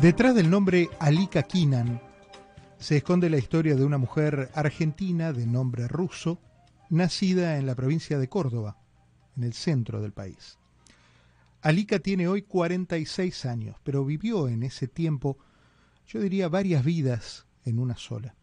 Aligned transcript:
Detrás 0.00 0.34
del 0.34 0.48
nombre 0.48 0.88
Alika 0.98 1.42
Kinan 1.42 2.00
se 2.78 2.96
esconde 2.96 3.28
la 3.28 3.36
historia 3.36 3.76
de 3.76 3.84
una 3.84 3.98
mujer 3.98 4.50
argentina 4.54 5.34
de 5.34 5.46
nombre 5.46 5.88
ruso, 5.88 6.40
nacida 6.88 7.58
en 7.58 7.66
la 7.66 7.74
provincia 7.74 8.18
de 8.18 8.26
Córdoba, 8.26 8.78
en 9.36 9.44
el 9.44 9.52
centro 9.52 10.00
del 10.00 10.12
país. 10.12 10.58
Alika 11.60 11.98
tiene 11.98 12.28
hoy 12.28 12.40
46 12.40 13.44
años, 13.44 13.76
pero 13.82 14.02
vivió 14.02 14.48
en 14.48 14.62
ese 14.62 14.88
tiempo, 14.88 15.36
yo 16.06 16.18
diría, 16.22 16.48
varias 16.48 16.82
vidas 16.82 17.46
en 17.66 17.78
una 17.78 17.98
sola. 17.98 18.34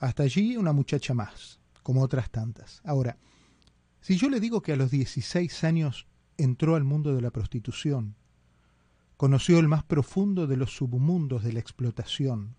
Hasta 0.00 0.24
allí 0.24 0.56
una 0.56 0.72
muchacha 0.72 1.14
más, 1.14 1.60
como 1.84 2.02
otras 2.02 2.30
tantas. 2.30 2.80
Ahora, 2.84 3.16
si 4.00 4.16
yo 4.16 4.28
le 4.28 4.40
digo 4.40 4.60
que 4.60 4.72
a 4.72 4.76
los 4.76 4.90
16 4.90 5.62
años 5.62 6.08
entró 6.36 6.74
al 6.74 6.82
mundo 6.82 7.14
de 7.14 7.22
la 7.22 7.30
prostitución, 7.30 8.16
conoció 9.22 9.60
el 9.60 9.68
más 9.68 9.84
profundo 9.84 10.48
de 10.48 10.56
los 10.56 10.74
submundos 10.74 11.44
de 11.44 11.52
la 11.52 11.60
explotación, 11.60 12.56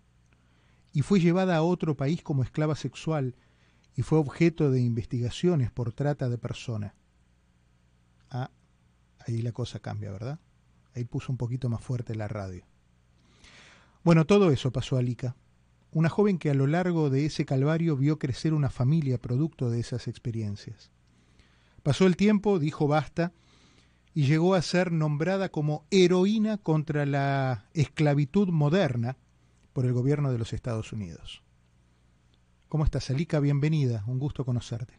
y 0.94 1.02
fue 1.02 1.20
llevada 1.20 1.56
a 1.56 1.62
otro 1.62 1.94
país 1.94 2.22
como 2.22 2.42
esclava 2.42 2.74
sexual 2.74 3.36
y 3.94 4.00
fue 4.00 4.16
objeto 4.18 4.70
de 4.70 4.80
investigaciones 4.80 5.70
por 5.70 5.92
trata 5.92 6.30
de 6.30 6.38
persona. 6.38 6.94
Ah, 8.30 8.50
ahí 9.26 9.42
la 9.42 9.52
cosa 9.52 9.78
cambia, 9.80 10.10
¿verdad? 10.10 10.40
Ahí 10.94 11.04
puso 11.04 11.30
un 11.30 11.36
poquito 11.36 11.68
más 11.68 11.82
fuerte 11.82 12.14
la 12.14 12.28
radio. 12.28 12.64
Bueno, 14.02 14.24
todo 14.24 14.50
eso 14.50 14.72
pasó 14.72 14.96
a 14.96 15.02
Lika, 15.02 15.36
una 15.92 16.08
joven 16.08 16.38
que 16.38 16.48
a 16.48 16.54
lo 16.54 16.66
largo 16.66 17.10
de 17.10 17.26
ese 17.26 17.44
calvario 17.44 17.94
vio 17.94 18.18
crecer 18.18 18.54
una 18.54 18.70
familia 18.70 19.18
producto 19.18 19.68
de 19.68 19.80
esas 19.80 20.08
experiencias. 20.08 20.90
Pasó 21.82 22.06
el 22.06 22.16
tiempo, 22.16 22.58
dijo 22.58 22.88
basta, 22.88 23.34
y 24.14 24.26
llegó 24.26 24.54
a 24.54 24.62
ser 24.62 24.92
nombrada 24.92 25.48
como 25.48 25.84
heroína 25.90 26.58
contra 26.58 27.04
la 27.04 27.66
esclavitud 27.74 28.48
moderna 28.48 29.16
por 29.72 29.84
el 29.84 29.92
gobierno 29.92 30.30
de 30.30 30.38
los 30.38 30.52
Estados 30.52 30.92
Unidos. 30.92 31.42
¿Cómo 32.68 32.84
estás, 32.84 33.10
Alika? 33.10 33.40
Bienvenida, 33.40 34.04
un 34.06 34.20
gusto 34.20 34.44
conocerte. 34.44 34.94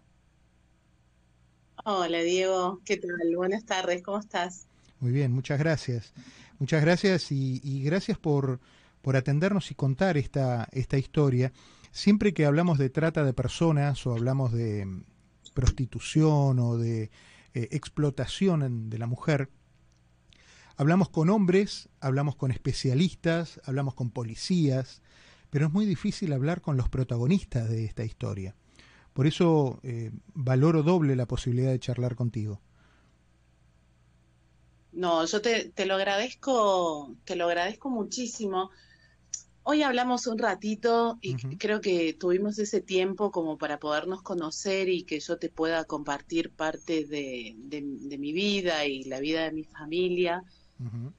Hola, 1.85 2.19
Diego, 2.19 2.81
¿qué 2.83 2.97
tal? 2.97 3.35
Buenas 3.35 3.65
tardes, 3.65 4.01
¿cómo 4.03 4.19
estás? 4.19 4.67
Muy 4.99 5.11
bien, 5.11 5.31
muchas 5.31 5.59
gracias. 5.59 6.13
Muchas 6.59 6.81
gracias 6.81 7.31
y, 7.31 7.83
gracias 7.83 8.17
por, 8.17 8.59
por 9.01 9.15
atendernos 9.15 9.71
y 9.71 9.75
contar 9.75 10.17
esta, 10.17 10.67
esta 10.71 10.97
historia. 10.97 11.53
Siempre 11.91 12.33
que 12.33 12.45
hablamos 12.45 12.77
de 12.77 12.89
trata 12.89 13.23
de 13.23 13.33
personas 13.33 14.05
o 14.07 14.11
hablamos 14.11 14.51
de 14.51 14.85
mm, 14.85 15.03
prostitución 15.53 16.59
o 16.59 16.77
de 16.77 17.11
eh, 17.55 17.69
explotación 17.71 18.89
de 18.89 18.97
la 18.97 19.07
mujer, 19.07 19.49
hablamos 20.75 21.09
con 21.09 21.29
hombres, 21.29 21.87
hablamos 22.01 22.35
con 22.35 22.51
especialistas, 22.51 23.61
hablamos 23.63 23.93
con 23.93 24.11
policías, 24.11 25.01
pero 25.49 25.67
es 25.67 25.71
muy 25.71 25.85
difícil 25.85 26.33
hablar 26.33 26.59
con 26.59 26.75
los 26.75 26.89
protagonistas 26.89 27.69
de 27.69 27.85
esta 27.85 28.03
historia. 28.03 28.55
Por 29.13 29.25
eso 29.25 29.79
eh, 29.83 30.11
valoro 30.33 30.83
doble 30.83 31.15
la 31.15 31.27
posibilidad 31.27 31.71
de 31.71 31.79
charlar 31.79 32.15
contigo. 32.15 32.59
No, 34.91 35.25
yo 35.25 35.41
te, 35.41 35.69
te, 35.69 35.85
lo 35.85 35.95
agradezco, 35.95 37.15
te 37.23 37.37
lo 37.37 37.45
agradezco 37.45 37.89
muchísimo. 37.89 38.69
Hoy 39.67 39.81
hablamos 39.81 40.27
un 40.27 40.37
ratito 40.37 41.17
y 41.23 41.35
creo 41.57 41.81
que 41.81 42.13
tuvimos 42.13 42.59
ese 42.59 42.81
tiempo 42.81 43.31
como 43.31 43.57
para 43.57 43.79
podernos 43.79 44.21
conocer 44.21 44.89
y 44.89 45.05
que 45.05 45.19
yo 45.19 45.39
te 45.39 45.49
pueda 45.49 45.85
compartir 45.85 46.51
parte 46.51 47.03
de, 47.05 47.55
mi 48.19 48.31
vida 48.31 48.85
y 48.85 49.05
la 49.05 49.19
vida 49.19 49.45
de 49.45 49.53
mi 49.53 49.63
familia. 49.63 50.43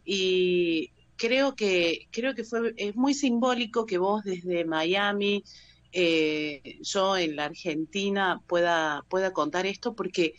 Y 0.05 0.93
creo 1.17 1.57
que, 1.57 2.07
creo 2.13 2.37
que 2.37 2.45
fue, 2.45 2.73
es 2.77 2.95
muy 2.95 3.15
simbólico 3.15 3.85
que 3.85 3.99
vos 3.99 4.23
desde 4.23 4.65
Miami, 4.65 5.43
eh, 5.91 6.79
yo 6.83 7.17
en 7.17 7.35
la 7.35 7.47
Argentina 7.47 8.41
pueda, 8.47 9.05
pueda 9.09 9.33
contar 9.33 9.67
esto 9.67 9.97
porque 9.97 10.35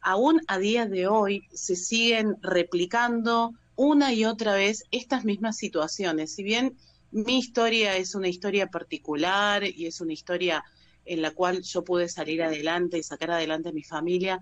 aún 0.00 0.40
a 0.48 0.58
día 0.58 0.86
de 0.86 1.06
hoy 1.06 1.46
se 1.52 1.76
siguen 1.76 2.34
replicando 2.42 3.52
una 3.76 4.12
y 4.12 4.24
otra 4.24 4.56
vez 4.56 4.82
estas 4.90 5.24
mismas 5.24 5.56
situaciones. 5.56 6.34
Si 6.34 6.42
bien 6.42 6.76
mi 7.14 7.38
historia 7.38 7.96
es 7.96 8.16
una 8.16 8.28
historia 8.28 8.66
particular 8.66 9.62
y 9.64 9.86
es 9.86 10.00
una 10.00 10.12
historia 10.12 10.64
en 11.04 11.22
la 11.22 11.30
cual 11.30 11.62
yo 11.62 11.84
pude 11.84 12.08
salir 12.08 12.42
adelante 12.42 12.98
y 12.98 13.04
sacar 13.04 13.30
adelante 13.30 13.68
a 13.68 13.72
mi 13.72 13.84
familia, 13.84 14.40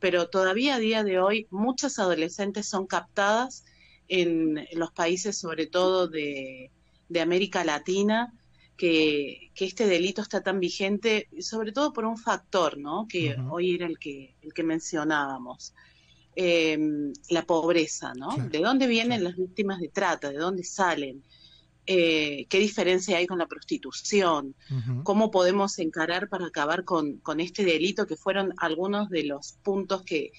pero 0.00 0.28
todavía 0.28 0.74
a 0.74 0.78
día 0.78 1.02
de 1.02 1.18
hoy 1.18 1.46
muchas 1.50 1.98
adolescentes 1.98 2.66
son 2.66 2.86
captadas 2.86 3.64
en, 4.06 4.66
los 4.72 4.92
países, 4.92 5.38
sobre 5.38 5.66
todo 5.66 6.08
de, 6.08 6.70
América 7.18 7.64
Latina, 7.64 8.34
que, 8.76 9.50
este 9.54 9.86
delito 9.86 10.20
está 10.20 10.42
tan 10.42 10.60
vigente, 10.60 11.28
sobre 11.40 11.72
todo 11.72 11.92
por 11.94 12.04
un 12.04 12.18
factor, 12.18 12.76
¿no? 12.76 13.06
Que 13.08 13.34
hoy 13.50 13.76
era 13.76 13.86
el 13.86 13.98
que, 13.98 14.34
el 14.42 14.52
que 14.52 14.62
mencionábamos. 14.62 15.72
Em, 16.36 17.12
la 17.30 17.42
pobreza, 17.42 18.12
¿no? 18.14 18.36
¿De 18.36 18.60
dónde 18.60 18.86
vienen 18.86 19.24
las 19.24 19.36
víctimas 19.36 19.80
de 19.80 19.88
trata? 19.88 20.30
¿De 20.30 20.38
dónde 20.38 20.64
salen? 20.64 21.22
Eh, 21.92 22.46
qué 22.48 22.60
diferencia 22.60 23.16
hay 23.16 23.26
con 23.26 23.38
la 23.38 23.48
prostitución, 23.48 24.54
cómo 25.02 25.32
podemos 25.32 25.76
encarar 25.80 26.28
para 26.28 26.46
acabar 26.46 26.84
con, 26.84 27.20
este 27.38 27.64
delito, 27.64 28.06
que 28.06 28.14
fueron 28.14 28.54
algunos 28.58 29.10
de 29.10 29.24
los 29.24 29.54
puntos 29.64 30.04
que, 30.04 30.30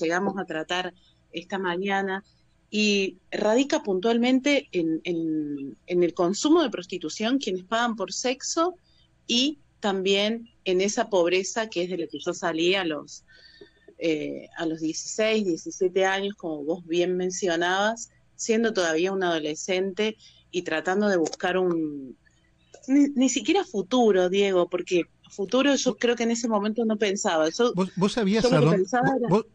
llegamos 0.00 0.38
a 0.38 0.46
tratar 0.46 0.94
esta 1.30 1.58
mañana, 1.58 2.24
y 2.70 3.18
radica 3.30 3.82
puntualmente 3.82 4.70
en, 4.72 5.76
el 5.84 6.14
consumo 6.14 6.62
de 6.62 6.70
prostitución, 6.70 7.36
quienes 7.36 7.64
pagan 7.64 7.96
por 7.96 8.10
sexo, 8.10 8.74
y 9.26 9.58
también 9.80 10.48
en 10.64 10.80
esa 10.80 11.10
pobreza 11.10 11.68
que 11.68 11.82
es 11.82 11.90
de 11.90 11.98
la 11.98 12.06
que 12.06 12.18
yo 12.18 12.32
salí 12.32 12.76
a 12.76 12.84
los, 12.84 13.24
eh, 13.98 14.48
a 14.56 14.64
los 14.64 14.80
16, 14.80 15.44
17 15.44 16.06
años, 16.06 16.34
como 16.34 16.64
vos 16.64 16.86
bien 16.86 17.14
mencionabas, 17.14 18.08
siendo 18.36 18.72
todavía 18.72 19.12
un 19.12 19.22
adolescente 19.22 20.16
y 20.54 20.62
tratando 20.62 21.08
de 21.08 21.16
buscar 21.16 21.58
un... 21.58 22.16
Ni, 22.86 23.28
siquiera 23.28 23.64
futuro, 23.64 24.28
Diego, 24.28 24.68
porque 24.68 25.06
futuro 25.28 25.74
yo 25.74 25.96
creo 25.96 26.14
que 26.14 26.22
en 26.22 26.30
ese 26.30 26.48
momento 26.48 26.84
no 26.84 26.96
pensaba. 26.96 27.48
¿Vos, 27.96 28.12
sabías 28.12 28.44
a 28.44 28.60
dónde, 28.60 28.84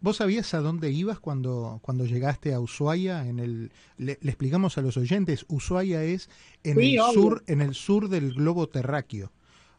vos, 0.02 0.18
sabías 0.18 0.54
a 0.54 0.60
dónde 0.60 0.92
ibas 0.92 1.20
cuando, 1.20 1.80
cuando 1.82 2.06
llegaste 2.06 2.54
a 2.54 2.60
Ushuaia? 2.60 3.26
En 3.28 3.40
el, 3.40 3.72
le, 3.98 4.14
explicamos 4.14 4.78
a 4.78 4.82
los 4.82 4.98
oyentes, 4.98 5.46
Ushuaia 5.48 6.04
es 6.04 6.30
en, 6.64 6.82
el 6.82 7.00
sur, 7.14 7.44
en 7.48 7.62
el 7.62 7.76
sur 7.76 8.10
del 8.10 8.34
globo 8.34 8.68
terráqueo. 8.68 9.32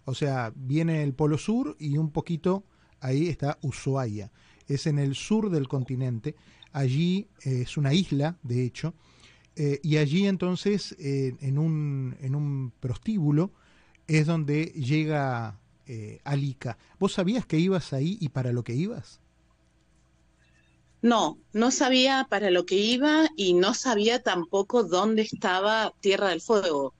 O 0.06 0.14
sea, 0.14 0.52
viene 0.54 1.02
el 1.02 1.12
polo 1.12 1.36
sur 1.36 1.76
y 1.78 1.98
un 1.98 2.10
poquito 2.12 2.64
ahí 3.00 3.28
está 3.28 3.58
Ushuaia. 3.60 4.30
Es 4.68 4.86
en 4.86 4.98
el 4.98 5.14
sur 5.16 5.50
del 5.50 5.68
continente. 5.68 6.34
Allí 6.72 7.26
es 7.42 7.76
una 7.76 7.92
isla, 7.92 8.38
de 8.42 8.64
hecho, 8.64 8.94
eh, 9.56 9.80
y 9.82 9.96
allí 9.96 10.26
entonces, 10.26 10.96
eh, 10.98 11.34
en, 11.40 11.58
un, 11.58 12.16
en 12.20 12.34
un 12.34 12.72
prostíbulo, 12.80 13.50
es 14.06 14.26
donde 14.26 14.66
llega 14.66 15.60
eh, 15.86 16.20
Alika. 16.24 16.78
¿Vos 16.98 17.12
sabías 17.14 17.46
que 17.46 17.58
ibas 17.58 17.92
ahí 17.92 18.16
y 18.20 18.28
para 18.30 18.52
lo 18.52 18.64
que 18.64 18.74
ibas? 18.74 19.20
No, 21.02 21.38
no 21.52 21.70
sabía 21.70 22.26
para 22.28 22.50
lo 22.50 22.66
que 22.66 22.76
iba 22.76 23.26
y 23.36 23.54
no 23.54 23.74
sabía 23.74 24.22
tampoco 24.22 24.84
dónde 24.84 25.22
estaba 25.22 25.94
Tierra 26.00 26.28
del 26.28 26.42
Fuego. 26.42 26.94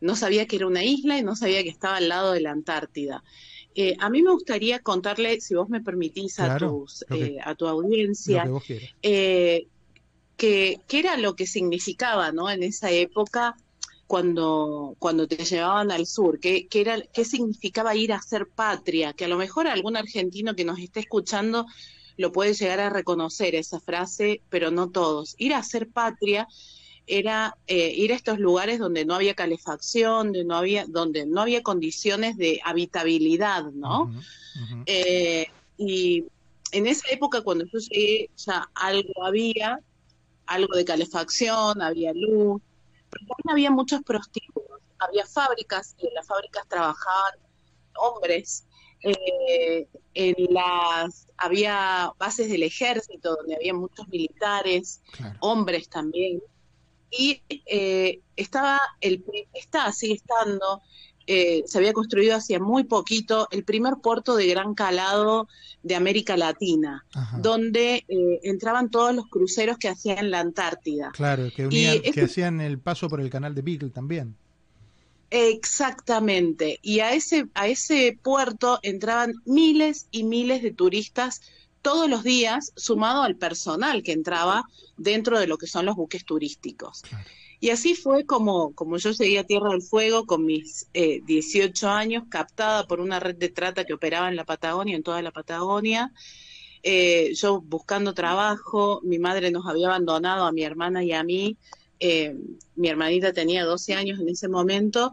No 0.00 0.16
sabía 0.16 0.46
que 0.46 0.56
era 0.56 0.66
una 0.66 0.84
isla 0.84 1.18
y 1.18 1.22
no 1.22 1.36
sabía 1.36 1.62
que 1.62 1.68
estaba 1.68 1.96
al 1.96 2.08
lado 2.08 2.32
de 2.32 2.40
la 2.40 2.52
Antártida. 2.52 3.22
a 3.98 4.10
mí 4.10 4.22
me 4.22 4.32
gustaría 4.32 4.78
contarle, 4.78 5.40
si 5.40 5.54
vos 5.54 5.68
me 5.68 5.80
permitís, 5.80 6.38
a, 6.38 6.56
tus, 6.56 7.04
a 7.44 7.54
tu 7.56 7.66
audiencia, 7.66 8.48
que, 10.40 10.80
era 10.90 11.18
lo 11.18 11.36
que 11.36 11.46
significaba, 11.46 12.32
¿no? 12.32 12.48
En 12.48 12.62
esa 12.62 12.90
época 12.90 13.56
cuando, 14.06 14.96
cuando 14.98 15.28
te 15.28 15.44
llevaban 15.44 15.90
al 15.90 16.06
sur, 16.06 16.40
¿qué, 16.40 16.66
era, 16.72 17.00
qué 17.12 17.26
significaba 17.26 17.94
ir 17.94 18.14
a 18.14 18.22
ser 18.22 18.48
patria, 18.48 19.12
que 19.12 19.26
a 19.26 19.28
lo 19.28 19.36
mejor 19.36 19.68
algún 19.68 19.98
argentino 19.98 20.56
que 20.56 20.64
nos 20.64 20.78
esté 20.78 21.00
escuchando 21.00 21.66
lo 22.16 22.32
puede 22.32 22.54
llegar 22.54 22.80
a 22.80 22.88
reconocer 22.88 23.54
esa 23.54 23.80
frase, 23.80 24.40
pero 24.48 24.70
no 24.70 24.88
todos. 24.90 25.34
Ir 25.36 25.52
a 25.52 25.62
ser 25.62 25.88
patria 25.88 26.48
era 27.06 27.56
eh, 27.66 27.92
ir 27.94 28.12
a 28.12 28.16
estos 28.16 28.38
lugares 28.38 28.78
donde 28.78 29.04
no 29.04 29.14
había 29.14 29.34
calefacción, 29.34 30.28
donde 30.28 30.44
no 30.44 30.56
había, 30.56 30.86
donde 30.86 31.26
no 31.26 31.42
había 31.42 31.62
condiciones 31.62 32.38
de 32.38 32.60
habitabilidad, 32.64 33.64
¿no? 33.72 34.10
Eh, 34.86 35.46
y 35.76 36.24
en 36.72 36.86
esa 36.86 37.08
época, 37.10 37.42
cuando 37.42 37.64
yo 37.64 37.78
llegué, 37.78 38.30
ya 38.36 38.68
algo 38.74 39.24
había, 39.24 39.80
algo 40.50 40.76
de 40.76 40.84
calefacción, 40.84 41.80
había 41.80 42.12
luz, 42.12 42.60
pero 43.08 43.26
también 43.26 43.52
había 43.52 43.70
muchos 43.70 44.02
prostíbulos, 44.02 44.80
había 44.98 45.24
fábricas 45.24 45.94
y 45.96 46.08
en 46.08 46.14
las 46.14 46.26
fábricas 46.26 46.66
trabajaban 46.66 47.34
hombres, 47.96 48.66
eh, 49.02 49.88
en 50.14 50.34
las 50.52 51.28
había 51.36 52.12
bases 52.18 52.50
del 52.50 52.64
ejército 52.64 53.36
donde 53.36 53.54
había 53.54 53.72
muchos 53.72 54.08
militares, 54.08 55.00
hombres 55.38 55.88
también, 55.88 56.42
y 57.10 57.42
eh, 57.48 58.20
estaba, 58.34 58.80
el, 59.00 59.24
está, 59.54 59.92
sigue 59.92 60.14
estando, 60.14 60.82
eh, 61.26 61.62
se 61.66 61.78
había 61.78 61.92
construido 61.92 62.36
hacía 62.36 62.58
muy 62.58 62.84
poquito 62.84 63.48
el 63.50 63.64
primer 63.64 63.94
puerto 64.02 64.36
de 64.36 64.46
gran 64.46 64.74
calado 64.74 65.48
de 65.82 65.94
América 65.94 66.36
Latina, 66.36 67.04
donde 67.38 68.04
eh, 68.08 68.40
entraban 68.42 68.90
todos 68.90 69.14
los 69.14 69.26
cruceros 69.28 69.78
que 69.78 69.88
hacían 69.88 70.30
la 70.30 70.40
Antártida. 70.40 71.10
Claro, 71.12 71.48
que, 71.54 71.66
unían, 71.66 72.00
que 72.00 72.22
hacían 72.22 72.60
el 72.60 72.78
paso 72.78 73.08
por 73.08 73.20
el 73.20 73.30
canal 73.30 73.54
de 73.54 73.62
Beagle 73.62 73.90
también. 73.90 74.36
Exactamente. 75.30 76.80
Y 76.82 77.00
a 77.00 77.14
ese, 77.14 77.46
a 77.54 77.68
ese 77.68 78.18
puerto 78.20 78.80
entraban 78.82 79.34
miles 79.46 80.06
y 80.10 80.24
miles 80.24 80.62
de 80.62 80.72
turistas 80.72 81.40
todos 81.82 82.10
los 82.10 82.22
días, 82.22 82.72
sumado 82.76 83.22
al 83.22 83.36
personal 83.36 84.02
que 84.02 84.12
entraba 84.12 84.64
dentro 84.96 85.38
de 85.38 85.46
lo 85.46 85.56
que 85.56 85.66
son 85.66 85.86
los 85.86 85.96
buques 85.96 86.24
turísticos. 86.24 87.02
Y 87.60 87.70
así 87.70 87.94
fue 87.94 88.24
como, 88.24 88.74
como 88.74 88.96
yo 88.96 89.10
llegué 89.10 89.38
a 89.38 89.44
Tierra 89.44 89.70
del 89.70 89.82
Fuego 89.82 90.24
con 90.24 90.46
mis 90.46 90.88
eh, 90.94 91.20
18 91.26 91.90
años, 91.90 92.24
captada 92.30 92.86
por 92.86 93.00
una 93.00 93.20
red 93.20 93.36
de 93.36 93.50
trata 93.50 93.84
que 93.84 93.92
operaba 93.92 94.30
en 94.30 94.36
la 94.36 94.46
Patagonia, 94.46 94.96
en 94.96 95.02
toda 95.02 95.20
la 95.20 95.30
Patagonia. 95.30 96.10
Eh, 96.82 97.32
yo 97.34 97.60
buscando 97.60 98.14
trabajo, 98.14 99.02
mi 99.04 99.18
madre 99.18 99.50
nos 99.50 99.66
había 99.66 99.88
abandonado 99.88 100.46
a 100.46 100.52
mi 100.52 100.62
hermana 100.62 101.04
y 101.04 101.12
a 101.12 101.22
mí. 101.22 101.58
Eh, 101.98 102.34
mi 102.76 102.88
hermanita 102.88 103.34
tenía 103.34 103.66
12 103.66 103.92
años 103.94 104.18
en 104.18 104.30
ese 104.30 104.48
momento 104.48 105.12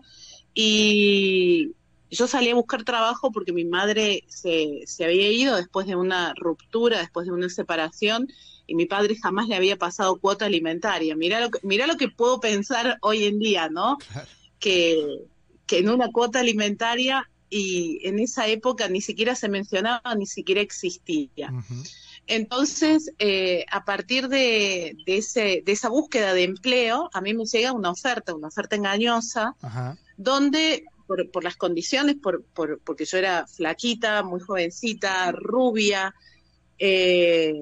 y 0.53 1.73
yo 2.09 2.27
salí 2.27 2.49
a 2.49 2.55
buscar 2.55 2.83
trabajo 2.83 3.31
porque 3.31 3.53
mi 3.53 3.65
madre 3.65 4.23
se, 4.27 4.81
se 4.85 5.05
había 5.05 5.29
ido 5.29 5.55
después 5.55 5.87
de 5.87 5.95
una 5.95 6.33
ruptura, 6.35 6.99
después 6.99 7.27
de 7.27 7.33
una 7.33 7.49
separación 7.49 8.27
y 8.67 8.75
mi 8.75 8.85
padre 8.85 9.15
jamás 9.15 9.47
le 9.47 9.55
había 9.55 9.77
pasado 9.77 10.19
cuota 10.19 10.45
alimentaria. 10.45 11.15
Mira 11.15 11.39
lo 11.39 11.49
que, 11.49 11.59
mira 11.63 11.87
lo 11.87 11.95
que 11.95 12.09
puedo 12.09 12.39
pensar 12.39 12.97
hoy 13.01 13.25
en 13.25 13.39
día, 13.39 13.69
¿no? 13.69 13.97
Que, 14.59 15.25
que 15.65 15.79
en 15.79 15.89
una 15.89 16.11
cuota 16.11 16.39
alimentaria 16.39 17.29
y 17.49 17.99
en 18.03 18.19
esa 18.19 18.47
época 18.47 18.89
ni 18.89 19.01
siquiera 19.01 19.35
se 19.35 19.47
mencionaba, 19.47 20.15
ni 20.15 20.25
siquiera 20.25 20.59
existía. 20.59 21.53
Entonces, 22.27 23.13
eh, 23.19 23.65
a 23.71 23.85
partir 23.85 24.27
de, 24.27 24.97
de, 25.05 25.17
ese, 25.17 25.63
de 25.65 25.71
esa 25.71 25.87
búsqueda 25.87 26.33
de 26.33 26.43
empleo, 26.43 27.09
a 27.13 27.21
mí 27.21 27.33
me 27.33 27.45
llega 27.45 27.71
una 27.71 27.91
oferta, 27.91 28.35
una 28.35 28.49
oferta 28.49 28.75
engañosa, 28.75 29.55
donde 30.17 30.83
por, 31.07 31.29
por, 31.31 31.43
las 31.43 31.55
condiciones, 31.55 32.17
por, 32.21 32.43
por, 32.43 32.79
porque 32.79 33.05
yo 33.05 33.17
era 33.17 33.47
flaquita, 33.47 34.23
muy 34.23 34.39
jovencita, 34.39 35.31
rubia, 35.31 36.13
eh, 36.77 37.53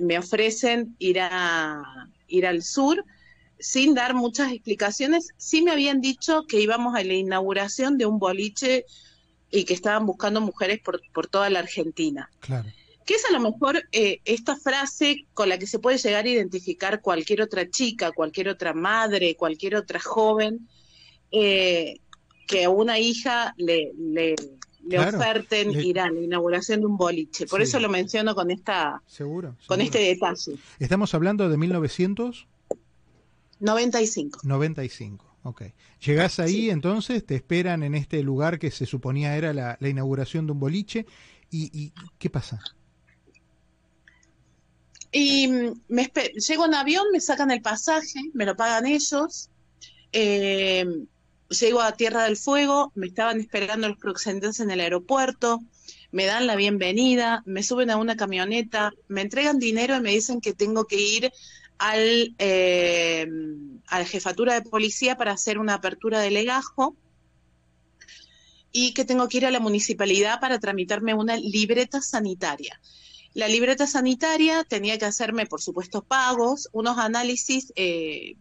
me 0.00 0.18
ofrecen 0.18 0.94
ir, 0.98 1.20
a, 1.20 2.08
ir 2.28 2.46
al 2.46 2.62
sur 2.62 3.04
sin 3.58 3.94
dar 3.94 4.14
muchas 4.14 4.52
explicaciones. 4.52 5.28
Sí 5.36 5.62
me 5.62 5.72
habían 5.72 6.00
dicho 6.00 6.44
que 6.46 6.60
íbamos 6.60 6.94
a 6.94 7.02
la 7.02 7.14
inauguración 7.14 7.98
de 7.98 8.06
un 8.06 8.18
boliche 8.18 8.84
y 9.50 9.64
que 9.64 9.74
estaban 9.74 10.06
buscando 10.06 10.40
mujeres 10.40 10.80
por, 10.80 11.00
por 11.12 11.26
toda 11.26 11.50
la 11.50 11.60
Argentina. 11.60 12.30
Claro. 12.40 12.68
Que 13.04 13.14
es 13.14 13.24
a 13.24 13.32
lo 13.32 13.40
mejor 13.40 13.82
eh, 13.92 14.20
esta 14.26 14.56
frase 14.56 15.26
con 15.32 15.48
la 15.48 15.58
que 15.58 15.66
se 15.66 15.78
puede 15.78 15.98
llegar 15.98 16.26
a 16.26 16.28
identificar 16.28 17.00
cualquier 17.00 17.42
otra 17.42 17.68
chica, 17.68 18.12
cualquier 18.12 18.48
otra 18.50 18.74
madre, 18.74 19.34
cualquier 19.34 19.76
otra 19.76 19.98
joven, 19.98 20.68
eh, 21.30 22.00
que 22.48 22.64
a 22.64 22.70
una 22.70 22.98
hija 22.98 23.54
le, 23.58 23.92
le, 23.96 24.34
le 24.88 24.98
oferten 24.98 25.70
ir 25.70 26.00
a 26.00 26.10
la 26.10 26.20
inauguración 26.20 26.80
de 26.80 26.86
un 26.86 26.96
boliche. 26.96 27.46
Por 27.46 27.62
eso 27.62 27.78
lo 27.78 27.88
menciono 27.88 28.34
con 28.34 28.50
esta 28.50 29.00
seguro, 29.06 29.54
con 29.66 29.80
este 29.80 29.98
detalle. 29.98 30.56
Estamos 30.80 31.14
hablando 31.14 31.48
de 31.48 31.56
1995. 31.56 34.40
95, 34.42 35.36
ok. 35.44 35.62
Llegás 36.04 36.40
ahí, 36.40 36.70
entonces, 36.70 37.24
te 37.24 37.36
esperan 37.36 37.82
en 37.82 37.94
este 37.94 38.22
lugar 38.22 38.58
que 38.58 38.70
se 38.70 38.84
suponía 38.86 39.36
era 39.36 39.52
la, 39.52 39.76
inauguración 39.80 40.46
de 40.46 40.52
un 40.52 40.60
boliche. 40.60 41.04
¿Y, 41.50 41.92
qué 42.18 42.30
pasa? 42.30 42.60
Y 45.12 45.48
me 45.88 46.10
llego 46.34 46.64
en 46.66 46.74
avión, 46.74 47.04
me 47.12 47.20
sacan 47.20 47.50
el 47.50 47.60
pasaje, 47.62 48.20
me 48.32 48.46
lo 48.46 48.56
pagan 48.56 48.86
ellos. 48.86 49.50
Eh, 50.12 50.86
llego 51.48 51.80
a 51.80 51.92
Tierra 51.92 52.24
del 52.24 52.36
Fuego, 52.36 52.92
me 52.94 53.06
estaban 53.06 53.40
esperando 53.40 53.88
los 53.88 53.98
proxenetas 53.98 54.60
en 54.60 54.70
el 54.70 54.80
aeropuerto, 54.80 55.60
me 56.10 56.26
dan 56.26 56.46
la 56.46 56.56
bienvenida, 56.56 57.42
me 57.46 57.62
suben 57.62 57.90
a 57.90 57.96
una 57.96 58.16
camioneta, 58.16 58.92
me 59.08 59.22
entregan 59.22 59.58
dinero 59.58 59.96
y 59.96 60.00
me 60.00 60.12
dicen 60.12 60.40
que 60.40 60.52
tengo 60.52 60.86
que 60.86 61.00
ir 61.00 61.32
al, 61.78 62.34
eh, 62.38 63.26
a 63.86 63.98
la 63.98 64.04
jefatura 64.04 64.54
de 64.54 64.62
policía 64.62 65.16
para 65.16 65.32
hacer 65.32 65.58
una 65.58 65.74
apertura 65.74 66.20
de 66.20 66.30
legajo 66.30 66.96
y 68.72 68.92
que 68.92 69.04
tengo 69.04 69.28
que 69.28 69.38
ir 69.38 69.46
a 69.46 69.50
la 69.50 69.60
municipalidad 69.60 70.40
para 70.40 70.58
tramitarme 70.58 71.14
una 71.14 71.36
libreta 71.36 72.00
sanitaria. 72.00 72.80
La 73.34 73.48
libreta 73.48 73.86
sanitaria 73.86 74.64
tenía 74.64 74.98
que 74.98 75.04
hacerme, 75.04 75.46
por 75.46 75.60
supuesto, 75.60 76.02
pagos, 76.02 76.68
unos 76.72 76.98
análisis 76.98 77.72
eh, 77.76 78.34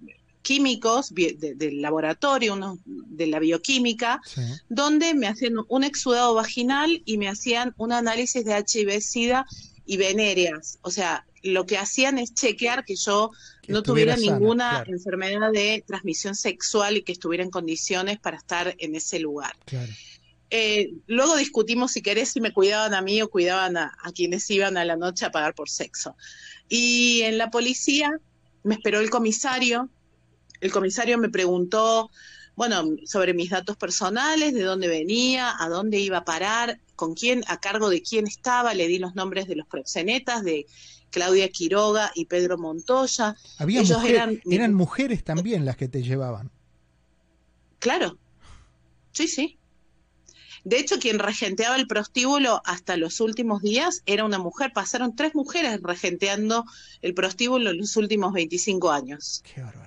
químicos 0.48 1.14
del 1.14 1.82
laboratorio, 1.82 2.54
uno 2.54 2.80
de 2.86 3.28
la 3.28 3.38
bioquímica, 3.40 4.22
donde 4.70 5.14
me 5.14 5.28
hacían 5.28 5.56
un 5.68 5.84
exudado 5.84 6.34
vaginal 6.36 7.02
y 7.04 7.18
me 7.18 7.28
hacían 7.28 7.74
un 7.76 7.92
análisis 7.92 8.46
de 8.46 8.54
HIV, 8.54 9.02
SIDA 9.02 9.46
y 9.86 9.98
venéreas. 9.98 10.80
O 10.84 10.90
sea, 10.90 11.26
lo 11.44 11.66
que 11.66 11.78
hacían 11.78 12.18
es 12.18 12.34
chequear 12.34 12.86
que 12.86 12.96
yo 12.96 13.32
no 13.68 13.84
tuviera 13.84 14.16
ninguna 14.16 14.86
enfermedad 14.88 15.52
de 15.52 15.84
transmisión 15.86 16.34
sexual 16.34 16.96
y 16.96 17.02
que 17.02 17.12
estuviera 17.12 17.44
en 17.44 17.50
condiciones 17.50 18.18
para 18.18 18.38
estar 18.38 18.74
en 18.78 18.96
ese 18.96 19.20
lugar. 19.20 19.54
Eh, 20.50 20.94
luego 21.08 21.36
discutimos 21.36 21.92
si 21.92 22.02
querés 22.02 22.30
si 22.30 22.40
me 22.40 22.54
cuidaban 22.54 22.94
a 22.94 23.02
mí 23.02 23.22
o 23.22 23.30
cuidaban 23.30 23.76
a, 23.76 23.92
a, 24.02 24.14
quienes 24.14 24.50
iban 24.50 24.78
a 24.78 24.86
la 24.86 24.96
noche 24.96 25.26
a 25.26 25.32
pagar 25.32 25.54
por 25.56 25.70
sexo. 25.70 26.16
Y 26.70 27.24
en 27.24 27.38
la 27.38 27.52
policía 27.52 28.18
me 28.64 28.76
esperó 28.76 29.02
el 29.02 29.10
comisario 29.10 29.90
el 30.62 30.72
comisario 30.72 31.18
me 31.18 31.30
preguntó, 31.30 32.10
bueno, 32.56 32.84
sobre 33.06 33.34
mis 33.34 33.52
datos 33.52 33.78
personales, 33.78 34.54
de 34.54 34.64
dónde 34.64 34.88
venía, 34.88 35.54
a 35.60 35.70
dónde 35.70 36.00
iba 36.00 36.18
a 36.18 36.26
parar, 36.26 36.80
con 36.96 37.14
quién, 37.14 37.44
a 37.48 37.60
cargo 37.60 37.90
de 37.90 38.02
quién 38.02 38.26
estaba, 38.26 38.74
le 38.74 38.88
di 38.88 38.98
los 38.98 39.16
nombres 39.16 39.48
de 39.48 39.56
los 39.56 39.68
proxenetas, 39.68 40.44
de 40.44 40.66
Claudia 41.12 41.50
Quiroga 41.50 42.12
y 42.16 42.26
Pedro 42.26 42.58
Montoya. 42.58 43.36
Había 43.60 43.82
Ellos 43.82 44.04
eran, 44.04 44.42
eran 44.50 44.74
mujeres 44.74 45.24
también 45.24 45.66
las 45.66 45.78
que 45.78 45.88
te 45.88 46.02
llevaban. 46.02 46.52
Claro, 47.80 48.18
sí, 49.12 49.28
sí. 49.28 49.58
De 50.64 50.80
hecho, 50.80 51.00
quien 51.00 51.20
regenteaba 51.20 51.78
el 51.78 51.88
prostíbulo 51.88 52.62
hasta 52.66 52.98
los 52.98 53.22
últimos 53.22 53.62
días 53.62 54.02
era 54.06 54.26
una 54.26 54.38
mujer. 54.38 54.74
Pasaron 54.74 55.16
tres 55.16 55.34
mujeres 55.34 55.80
regenteando 55.82 56.66
el 57.02 57.14
prostíbulo 57.14 57.70
en 57.70 57.78
los 57.78 57.96
últimos 57.96 58.34
25 58.34 58.92
años. 58.92 59.44
Qué 59.46 59.62
barbaridad. 59.62 59.87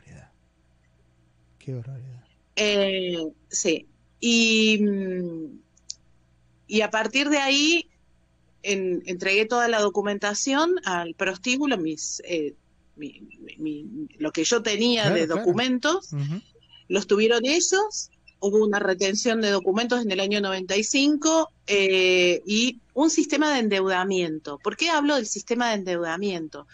Qué 1.61 1.75
barbaridad. 1.75 2.25
Eh, 2.57 3.33
sí. 3.49 3.87
Y, 4.19 4.85
y 6.67 6.81
a 6.81 6.90
partir 6.90 7.29
de 7.29 7.38
ahí 7.38 7.88
entregué 8.62 9.47
toda 9.47 9.69
la 9.69 9.81
documentación 9.81 10.75
al 10.85 11.14
prostíbulo, 11.14 11.79
mis, 11.79 12.21
eh, 12.26 12.55
lo 14.19 14.33
que 14.33 14.45
yo 14.45 14.62
tenía 14.62 15.11
de 15.11 15.26
documentos, 15.26 16.11
los 16.88 17.07
tuvieron 17.07 17.45
ellos, 17.45 18.11
hubo 18.40 18.64
una 18.64 18.78
retención 18.78 19.40
de 19.40 19.50
documentos 19.50 20.02
en 20.02 20.11
el 20.11 20.20
año 20.20 20.40
95 20.40 21.50
eh, 21.66 22.42
y 22.47 22.80
un 22.94 23.11
sistema 23.11 23.52
de 23.52 23.61
endeudamiento. 23.61 24.59
¿Por 24.59 24.76
qué 24.76 24.90
hablo 24.90 25.16
del 25.16 25.26
sistema 25.26 25.68
de 25.68 25.75
endeudamiento? 25.76 26.66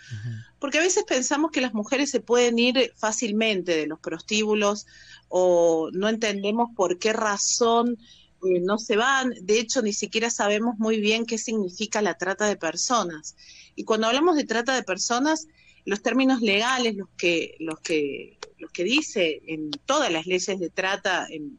porque 0.58 0.78
a 0.78 0.82
veces 0.82 1.04
pensamos 1.04 1.50
que 1.50 1.61
las 1.61 1.75
mujeres 1.75 2.11
se 2.11 2.20
pueden 2.20 2.58
ir 2.58 2.92
fácilmente 2.96 3.76
de 3.76 3.87
los 3.87 4.00
prostíbulos 4.00 4.87
o 5.28 5.90
no 5.92 6.08
entendemos 6.08 6.70
por 6.75 6.99
qué 6.99 7.12
razón 7.12 7.99
eh, 8.44 8.61
no 8.61 8.78
se 8.78 8.96
van. 8.96 9.35
De 9.42 9.61
hecho, 9.61 9.82
ni 9.82 9.92
siquiera 9.92 10.30
sabemos 10.30 10.78
muy 10.78 11.00
bien 11.00 11.26
qué 11.26 11.38
significa 11.38 12.02
la 12.02 12.14
trata 12.14 12.46
de 12.46 12.56
personas. 12.56 13.37
Y 13.75 13.85
cuando 13.85 14.06
hablamos 14.06 14.37
de 14.37 14.44
trata 14.44 14.75
de 14.75 14.82
personas, 14.82 15.46
los 15.87 16.02
términos 16.02 16.43
legales, 16.43 16.97
los 16.97 17.09
que, 17.16 17.57
los 17.61 17.81
que, 17.81 18.38
los 18.59 18.71
que 18.73 18.85
dice 18.85 19.40
en 19.47 19.71
todas 19.71 20.12
las 20.12 20.26
leyes 20.26 20.59
de 20.59 20.69
trata, 20.69 21.26
en, 21.31 21.59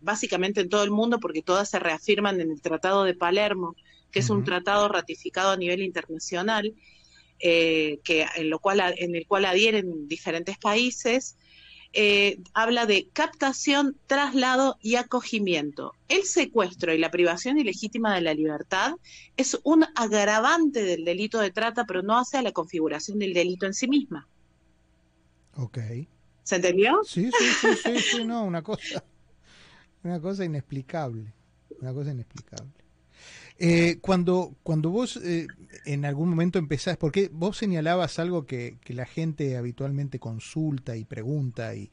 básicamente 0.00 0.60
en 0.60 0.68
todo 0.68 0.82
el 0.82 0.90
mundo, 0.90 1.20
porque 1.20 1.40
todas 1.40 1.70
se 1.70 1.78
reafirman 1.78 2.40
en 2.40 2.50
el 2.50 2.60
Tratado 2.60 3.04
de 3.04 3.14
Palermo, 3.14 3.76
que 4.10 4.18
es 4.18 4.28
un 4.28 4.42
tratado 4.42 4.88
ratificado 4.88 5.52
a 5.52 5.56
nivel 5.56 5.82
internacional, 5.82 6.74
eh, 7.38 8.00
que 8.02 8.26
en, 8.34 8.50
lo 8.50 8.58
cual, 8.58 8.82
en 8.98 9.14
el 9.14 9.26
cual 9.26 9.44
adhieren 9.44 10.08
diferentes 10.08 10.58
países, 10.58 11.36
eh, 11.92 12.40
habla 12.54 12.86
de 12.86 13.08
captación, 13.12 13.96
traslado 14.06 14.78
y 14.80 14.94
acogimiento. 14.94 15.94
El 16.08 16.22
secuestro 16.22 16.94
y 16.94 16.98
la 16.98 17.10
privación 17.10 17.58
ilegítima 17.58 18.14
de 18.14 18.20
la 18.20 18.34
libertad 18.34 18.94
es 19.36 19.58
un 19.64 19.84
agravante 19.96 20.82
del 20.82 21.04
delito 21.04 21.40
de 21.40 21.50
trata, 21.50 21.86
pero 21.86 22.02
no 22.02 22.18
hace 22.18 22.38
a 22.38 22.42
la 22.42 22.52
configuración 22.52 23.18
del 23.18 23.34
delito 23.34 23.66
en 23.66 23.74
sí 23.74 23.88
misma. 23.88 24.28
Ok. 25.56 25.78
¿Se 26.44 26.56
entendió? 26.56 27.00
Sí, 27.04 27.30
sí, 27.36 27.44
sí, 27.60 27.68
sí, 27.82 27.98
sí, 27.98 28.24
no, 28.24 28.44
una 28.44 28.62
cosa, 28.62 29.04
una 30.02 30.20
cosa 30.20 30.44
inexplicable, 30.44 31.32
una 31.80 31.92
cosa 31.92 32.12
inexplicable. 32.12 32.79
Eh, 33.62 33.98
cuando, 34.00 34.56
cuando 34.62 34.88
vos 34.88 35.20
eh, 35.22 35.46
en 35.84 36.06
algún 36.06 36.30
momento 36.30 36.58
empezás, 36.58 36.96
porque 36.96 37.28
vos 37.30 37.58
señalabas 37.58 38.18
algo 38.18 38.46
que, 38.46 38.78
que, 38.82 38.94
la 38.94 39.04
gente 39.04 39.58
habitualmente 39.58 40.18
consulta 40.18 40.96
y 40.96 41.04
pregunta 41.04 41.74
y, 41.74 41.90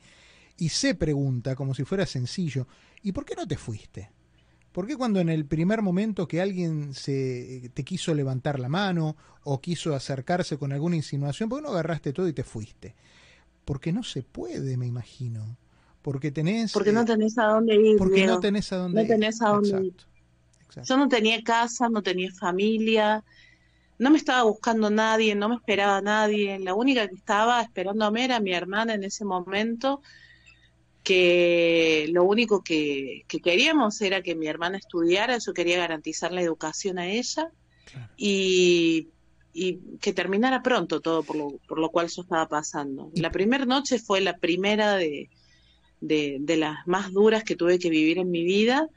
y 0.57 0.69
se 0.69 0.95
pregunta 0.95 1.57
como 1.57 1.73
si 1.73 1.83
fuera 1.83 2.05
sencillo, 2.05 2.67
¿y 3.03 3.11
por 3.11 3.25
qué 3.25 3.35
no 3.35 3.45
te 3.45 3.57
fuiste? 3.57 4.11
¿Por 4.71 4.87
qué 4.87 4.95
cuando 4.95 5.19
en 5.19 5.27
el 5.27 5.45
primer 5.45 5.81
momento 5.81 6.25
que 6.25 6.39
alguien 6.39 6.93
se, 6.93 7.69
te 7.73 7.83
quiso 7.83 8.13
levantar 8.13 8.59
la 8.59 8.69
mano 8.69 9.17
o 9.43 9.59
quiso 9.59 9.93
acercarse 9.93 10.57
con 10.57 10.71
alguna 10.71 10.95
insinuación, 10.95 11.49
¿por 11.49 11.59
qué 11.59 11.63
no 11.63 11.71
agarraste 11.71 12.13
todo 12.13 12.29
y 12.29 12.33
te 12.33 12.45
fuiste? 12.45 12.95
Porque 13.65 13.91
no 13.91 14.03
se 14.03 14.23
puede, 14.23 14.77
me 14.77 14.87
imagino. 14.87 15.57
Porque 16.01 16.31
tenés... 16.31 16.71
Porque 16.71 16.93
no 16.93 17.03
tenés 17.03 17.37
a 17.37 17.47
dónde 17.47 17.75
ir. 17.75 17.97
Porque 17.97 18.25
no 18.25 18.39
tenés 18.39 18.71
a 18.71 18.77
dónde 18.77 19.01
no 19.01 19.07
tenés 19.07 19.41
a 19.41 19.49
dónde 19.49 19.87
ir. 19.87 19.95
Yo 20.83 20.97
no 20.97 21.07
tenía 21.07 21.41
casa, 21.43 21.89
no 21.89 22.03
tenía 22.03 22.31
familia, 22.31 23.23
no 23.99 24.11
me 24.11 24.17
estaba 24.17 24.43
buscando 24.43 24.89
nadie, 24.89 25.35
no 25.35 25.49
me 25.49 25.55
esperaba 25.55 26.01
nadie. 26.01 26.59
La 26.59 26.73
única 26.73 27.07
que 27.07 27.15
estaba 27.15 27.61
esperándome 27.61 28.25
era 28.25 28.39
mi 28.39 28.53
hermana 28.53 28.93
en 28.93 29.03
ese 29.03 29.25
momento, 29.25 30.01
que 31.03 32.07
lo 32.11 32.23
único 32.23 32.63
que, 32.63 33.25
queríamos 33.27 34.01
era 34.01 34.21
que 34.21 34.35
mi 34.35 34.47
hermana 34.47 34.77
estudiara, 34.77 35.37
yo 35.37 35.53
quería 35.53 35.77
garantizar 35.77 36.31
la 36.31 36.41
educación 36.41 36.99
a 36.99 37.07
ella 37.07 37.49
y, 38.17 39.09
que 39.99 40.13
terminara 40.13 40.61
pronto 40.61 40.99
todo 40.99 41.23
por 41.23 41.35
lo, 41.35 41.57
por 41.67 41.79
lo 41.79 41.89
cual 41.89 42.07
yo 42.09 42.21
estaba 42.21 42.47
pasando. 42.47 43.09
La 43.15 43.31
primera 43.31 43.65
noche 43.65 43.97
fue 43.97 44.21
la 44.21 44.37
primera 44.37 44.97
de, 44.97 45.29
de 45.99 46.57
las 46.57 46.85
más 46.85 47.11
duras 47.11 47.43
que 47.43 47.55
tuve 47.55 47.79
que 47.79 47.89
vivir 47.89 48.19
en 48.19 48.29
mi 48.29 48.43
vida 48.43 48.87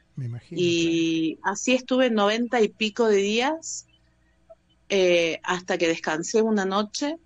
y 0.51 1.39
así 1.43 1.73
estuve 1.73 2.09
noventa 2.09 2.61
y 2.61 2.67
pico 2.67 3.07
de 3.07 3.17
días 3.17 3.87
eh, 4.89 5.39
hasta 5.43 5.77
que 5.77 5.87
descansé 5.87 6.41
una 6.41 6.65
noche 6.65 7.17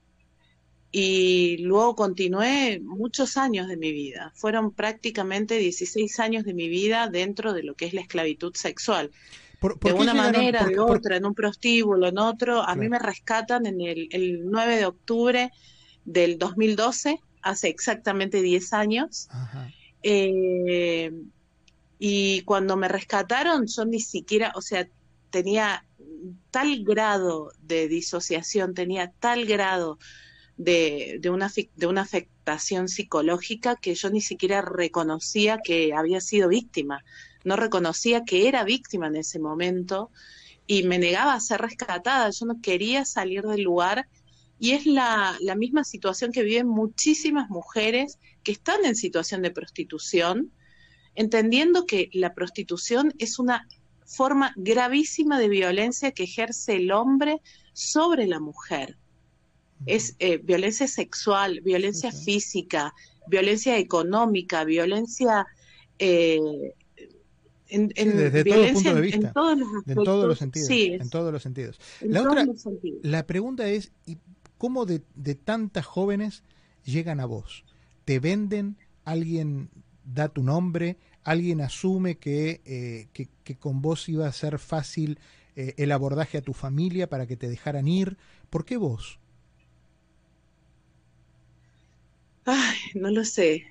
y 0.91 1.57
luego 1.57 1.95
continué 1.95 2.79
muchos 2.79 3.35
años 3.35 3.67
de 3.67 3.75
mi 3.75 3.91
vida. 3.91 4.31
Fueron 4.35 4.71
prácticamente 4.71 5.57
16 5.57 6.19
años 6.19 6.45
de 6.45 6.53
mi 6.53 6.69
vida 6.69 7.09
dentro 7.09 7.53
de 7.53 7.63
lo 7.63 7.73
que 7.73 7.85
es 7.85 7.93
la 7.93 8.01
esclavitud 8.01 8.55
sexual. 8.55 9.11
de 9.81 9.93
una 9.93 10.13
manera, 10.13 10.63
de 10.65 10.79
otra, 10.79 11.17
en 11.17 11.25
un 11.25 11.33
prostíbulo, 11.35 12.07
en 12.07 12.17
otro. 12.17 12.61
A 12.61 12.75
mí 12.75 12.87
me 12.87 12.99
rescatan 12.99 13.65
en 13.65 13.81
el, 13.81 14.07
el 14.11 14.49
9 14.49 14.77
de 14.77 14.85
octubre 14.85 15.51
del 16.05 16.37
2012, 16.37 17.19
hace 17.41 17.67
exactamente 17.67 18.41
10 18.41 18.71
años. 18.73 19.27
Eh, 20.01 21.11
y 21.99 22.41
cuando 22.41 22.77
me 22.77 22.87
rescataron, 22.87 23.67
yo 23.67 23.85
ni 23.85 23.99
siquiera, 23.99 24.51
o 24.55 24.61
sea, 24.61 24.87
tenía 25.29 25.85
tal 26.51 26.83
grado 26.83 27.51
de 27.61 27.87
disociación, 27.87 28.73
tenía 28.73 29.11
tal 29.19 29.45
grado 29.45 29.97
de, 30.57 31.17
de, 31.19 31.29
una, 31.29 31.51
de 31.75 31.87
una 31.87 32.01
afectación 32.01 32.87
psicológica 32.87 33.75
que 33.75 33.95
yo 33.95 34.09
ni 34.09 34.21
siquiera 34.21 34.61
reconocía 34.61 35.59
que 35.63 35.93
había 35.93 36.21
sido 36.21 36.47
víctima, 36.47 37.03
no 37.43 37.55
reconocía 37.55 38.23
que 38.23 38.47
era 38.47 38.63
víctima 38.63 39.07
en 39.07 39.17
ese 39.17 39.39
momento 39.39 40.11
y 40.67 40.83
me 40.83 40.97
negaba 40.97 41.33
a 41.33 41.39
ser 41.39 41.61
rescatada, 41.61 42.29
yo 42.29 42.45
no 42.45 42.61
quería 42.61 43.05
salir 43.05 43.43
del 43.43 43.61
lugar 43.61 44.07
y 44.57 44.71
es 44.71 44.85
la, 44.85 45.35
la 45.41 45.55
misma 45.55 45.83
situación 45.83 46.31
que 46.31 46.43
viven 46.43 46.67
muchísimas 46.67 47.49
mujeres 47.49 48.19
que 48.43 48.53
están 48.53 48.85
en 48.85 48.95
situación 48.95 49.41
de 49.41 49.51
prostitución, 49.51 50.51
entendiendo 51.15 51.85
que 51.85 52.09
la 52.13 52.33
prostitución 52.33 53.13
es 53.17 53.39
una 53.39 53.67
forma 54.05 54.53
gravísima 54.55 55.39
de 55.39 55.49
violencia 55.49 56.11
que 56.11 56.23
ejerce 56.23 56.75
el 56.75 56.91
hombre 56.91 57.41
sobre 57.73 58.27
la 58.27 58.39
mujer. 58.39 58.97
Es 59.85 60.15
eh, 60.19 60.37
violencia 60.37 60.87
sexual, 60.87 61.61
violencia 61.61 62.11
física, 62.11 62.93
violencia 63.27 63.77
económica, 63.77 64.63
violencia 64.63 65.45
eh, 65.99 66.39
en, 67.67 67.89
desde 67.89 68.43
todo 68.45 68.73
punto 68.73 68.95
de 68.95 69.01
vista, 69.01 69.17
en 69.17 69.33
todos 69.33 70.27
los, 70.27 70.37
sentidos, 70.37 70.69
en 70.69 71.09
todos 71.09 71.33
los 71.33 71.41
sentidos. 71.41 71.79
la 72.01 72.21
otra, 72.21 72.45
la 73.01 73.25
pregunta 73.25 73.67
es, 73.67 73.91
¿cómo 74.57 74.85
de, 74.85 75.01
de 75.15 75.35
tantas 75.35 75.85
jóvenes 75.85 76.43
llegan 76.85 77.19
a 77.19 77.25
vos? 77.25 77.65
¿Te 78.05 78.19
venden? 78.19 78.77
¿Alguien 79.03 79.69
da 80.05 80.29
tu 80.29 80.43
nombre, 80.43 80.97
alguien 81.23 81.61
asume 81.61 82.17
que, 82.17 82.61
eh, 82.65 83.07
que, 83.13 83.55
con 83.55 83.81
vos 83.81 84.07
iba 84.07 84.27
a 84.27 84.31
ser 84.31 84.59
fácil 84.59 85.19
eh, 85.55 85.73
el 85.77 85.91
abordaje 85.91 86.37
a 86.37 86.41
tu 86.41 86.53
familia 86.53 87.09
para 87.09 87.25
que 87.25 87.35
te 87.35 87.49
dejaran 87.49 87.87
ir. 87.87 88.17
¿Por 88.49 88.63
qué 88.63 88.77
vos? 88.77 89.19
Ay, 92.45 92.77
no 92.93 93.09
lo 93.09 93.25
sé. 93.25 93.65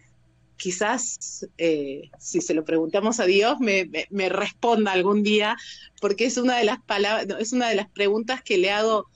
Quizás 0.57 1.47
eh, 1.59 2.11
si 2.19 2.41
se 2.41 2.55
lo 2.55 2.65
preguntamos 2.65 3.21
a 3.21 3.25
Dios 3.25 3.59
me, 3.61 3.89
me, 4.11 4.29
responda 4.29 4.93
algún 4.93 5.23
día, 5.23 5.57
porque 6.01 6.27
es 6.27 6.37
una 6.37 6.57
de 6.57 6.65
las 6.65 6.81
palabras, 6.81 7.41
es 7.41 7.53
una 7.53 7.69
de 7.69 7.75
las 7.77 7.89
preguntas 7.89 8.43
que 8.43 8.59
le 8.59 8.71
hago 8.71 9.09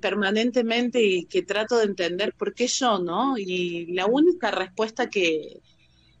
permanentemente 0.00 1.00
y 1.00 1.26
que 1.26 1.42
trato 1.42 1.78
de 1.78 1.84
entender 1.84 2.34
por 2.36 2.54
qué 2.54 2.66
yo, 2.66 2.98
¿no? 2.98 3.38
Y 3.38 3.86
la 3.92 4.06
única 4.06 4.50
respuesta 4.50 5.08
que, 5.08 5.60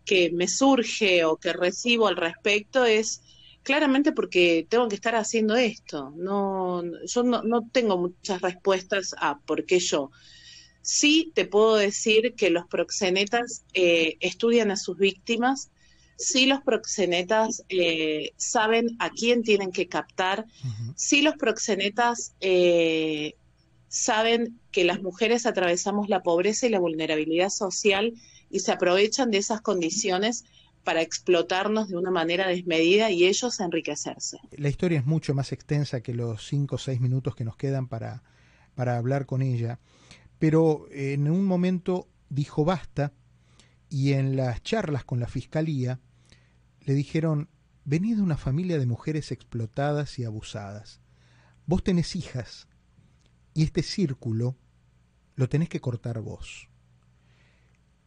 que 0.04 0.30
me 0.32 0.48
surge 0.48 1.24
o 1.24 1.36
que 1.36 1.52
recibo 1.52 2.08
al 2.08 2.16
respecto 2.16 2.84
es 2.84 3.22
claramente 3.62 4.12
porque 4.12 4.66
tengo 4.68 4.88
que 4.88 4.94
estar 4.94 5.14
haciendo 5.14 5.56
esto. 5.56 6.12
No, 6.16 6.82
yo 7.06 7.22
no, 7.22 7.68
tengo 7.72 7.98
muchas 7.98 8.40
respuestas 8.40 9.14
a 9.18 9.38
por 9.38 9.64
qué 9.64 9.78
yo. 9.78 10.10
Sí 10.82 11.30
te 11.34 11.44
puedo 11.44 11.76
decir 11.76 12.34
que 12.36 12.50
los 12.50 12.66
proxenetas 12.66 13.64
eh, 13.74 14.16
estudian 14.20 14.70
a 14.70 14.76
sus 14.76 14.96
víctimas, 14.96 15.70
sí 16.16 16.46
los 16.46 16.62
proxenetas 16.62 17.64
eh, 17.68 18.32
saben 18.36 18.96
a 18.98 19.10
quién 19.10 19.42
tienen 19.42 19.72
que 19.72 19.88
captar, 19.88 20.46
sí 20.96 21.20
los 21.20 21.34
proxenetas 21.36 22.34
eh, 22.40 23.34
saben 23.88 24.58
que 24.70 24.84
las 24.84 25.02
mujeres 25.02 25.46
atravesamos 25.46 26.08
la 26.08 26.22
pobreza 26.22 26.66
y 26.66 26.70
la 26.70 26.78
vulnerabilidad 26.78 27.50
social 27.50 28.14
y 28.50 28.60
se 28.60 28.72
aprovechan 28.72 29.30
de 29.30 29.38
esas 29.38 29.60
condiciones 29.60 30.44
para 30.84 31.02
explotarnos 31.02 31.88
de 31.88 31.96
una 31.96 32.10
manera 32.10 32.48
desmedida 32.48 33.10
y 33.10 33.26
ellos 33.26 33.60
enriquecerse. 33.60 34.38
La 34.52 34.68
historia 34.68 34.98
es 34.98 35.06
mucho 35.06 35.34
más 35.34 35.52
extensa 35.52 36.00
que 36.00 36.14
los 36.14 36.46
cinco 36.46 36.76
o 36.76 36.78
seis 36.78 37.00
minutos 37.00 37.36
que 37.36 37.44
nos 37.44 37.56
quedan 37.56 37.86
para, 37.86 38.22
para 38.74 38.96
hablar 38.96 39.26
con 39.26 39.42
ella, 39.42 39.78
pero 40.38 40.86
en 40.90 41.30
un 41.30 41.44
momento 41.44 42.08
dijo 42.28 42.64
basta 42.64 43.12
y 43.88 44.12
en 44.12 44.36
las 44.36 44.62
charlas 44.62 45.04
con 45.04 45.20
la 45.20 45.28
fiscalía 45.28 46.00
le 46.80 46.94
dijeron, 46.94 47.50
venid 47.84 48.16
de 48.16 48.22
una 48.22 48.38
familia 48.38 48.78
de 48.78 48.86
mujeres 48.86 49.32
explotadas 49.32 50.18
y 50.18 50.24
abusadas. 50.24 51.00
Vos 51.66 51.84
tenés 51.84 52.16
hijas 52.16 52.68
y 53.52 53.64
este 53.64 53.82
círculo 53.82 54.56
lo 55.34 55.48
tenés 55.48 55.68
que 55.68 55.80
cortar 55.80 56.20
vos 56.20 56.69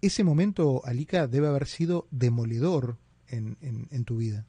ese 0.03 0.23
momento, 0.23 0.81
Alica, 0.85 1.27
debe 1.27 1.47
haber 1.47 1.65
sido 1.65 2.07
demoledor 2.11 2.97
en, 3.27 3.57
en, 3.61 4.05
tu 4.05 4.17
vida. 4.17 4.45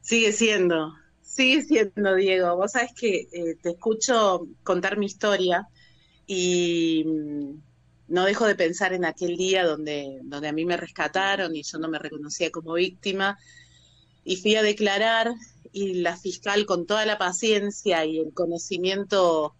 Sigue 0.00 0.32
siendo, 0.32 0.92
sigue 1.22 1.62
siendo, 1.62 2.16
Diego. 2.16 2.56
Vos 2.56 2.72
sabés 2.72 2.90
que 2.94 3.28
eh, 3.32 3.56
te 3.62 3.70
escucho 3.70 4.46
contar 4.62 4.98
mi 4.98 5.06
historia 5.06 5.68
y 6.26 7.04
mm, 7.06 7.62
no 8.08 8.24
dejo 8.24 8.46
de 8.46 8.56
pensar 8.56 8.92
en 8.92 9.04
aquel 9.04 9.36
día 9.36 9.64
donde, 9.64 10.20
donde 10.24 10.48
a 10.48 10.52
mí 10.52 10.64
me 10.64 10.76
rescataron 10.76 11.54
y 11.54 11.62
yo 11.62 11.78
no 11.78 11.88
me 11.88 11.98
reconocía 11.98 12.50
como 12.50 12.74
víctima 12.74 13.38
y 14.24 14.36
fui 14.36 14.56
a 14.56 14.62
declarar 14.62 15.32
y 15.72 15.94
la 15.94 16.16
fiscal 16.16 16.66
con 16.66 16.84
toda 16.84 17.06
la 17.06 17.16
paciencia 17.16 18.04
y 18.04 18.18
el 18.18 18.34
conocimiento 18.34 19.54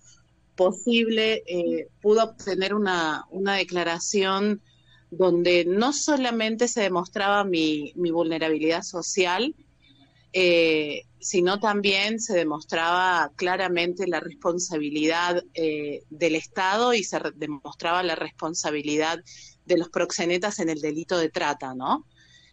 posible 0.60 1.42
eh, 1.46 1.88
pudo 2.02 2.22
obtener 2.22 2.74
una, 2.74 3.24
una, 3.30 3.54
declaración 3.54 4.60
donde 5.10 5.64
no 5.64 5.94
solamente 5.94 6.68
se 6.68 6.82
demostraba 6.82 7.44
mi, 7.44 7.94
mi 7.96 8.10
vulnerabilidad 8.10 8.82
social, 8.82 9.54
eh, 10.34 11.04
sino 11.18 11.60
también 11.60 12.20
se 12.20 12.34
demostraba 12.34 13.32
claramente 13.36 14.06
la 14.06 14.20
responsabilidad 14.20 15.42
eh, 15.54 16.02
del 16.10 16.34
Estado 16.34 16.92
y 16.92 17.04
se 17.04 17.18
demostraba 17.36 18.02
la 18.02 18.14
responsabilidad 18.14 19.18
de 19.64 19.78
los 19.78 19.88
proxenetas 19.88 20.58
en 20.58 20.68
el 20.68 20.82
delito 20.82 21.16
de 21.16 21.30
trata, 21.30 21.74
¿no? 21.74 22.04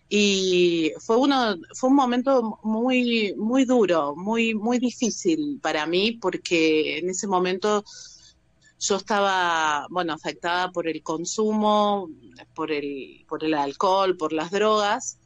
Y 0.09 0.93
fue 0.99 1.17
uno 1.17 1.57
fue 1.73 1.89
un 1.89 1.95
momento 1.95 2.59
muy 2.63 3.33
muy 3.35 3.65
duro 3.65 4.15
muy 4.15 4.55
muy 4.55 4.79
difícil 4.79 5.59
para 5.61 5.85
mí 5.85 6.13
porque 6.13 6.99
en 6.99 7.09
ese 7.09 7.27
momento 7.27 7.83
yo 8.79 8.95
estaba, 8.97 9.87
bueno, 9.89 10.13
afectada 10.13 10.71
por 10.71 10.87
el 10.87 11.01
consumo, 11.01 12.09
por 12.53 12.71
el, 12.71 13.25
por 13.27 13.43
el 13.43 13.53
alcohol, 13.53 14.17
por 14.17 14.33
las 14.33 14.51
drogas, 14.51 15.19